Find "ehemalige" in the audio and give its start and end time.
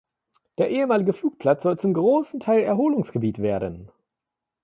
0.71-1.13